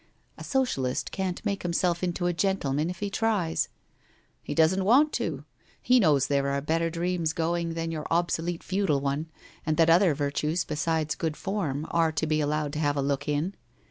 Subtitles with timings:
[0.39, 3.69] 'A Socialist can't make himself into a gentleman if he tries/'
[4.41, 5.45] He doesn't want to.
[5.79, 9.27] He knows there are better dreams going than your obsolete feudal one,
[9.63, 13.27] and that other virtues besides good form are to be allowed to have a look
[13.27, 13.53] in.'